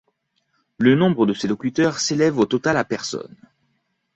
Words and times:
Le 0.79 0.95
nombre 0.95 1.27
de 1.27 1.33
ses 1.35 1.47
locuteurs 1.47 1.99
s'élève 1.99 2.39
au 2.39 2.47
total 2.47 2.75
à 2.75 2.83
personnes. 2.83 3.37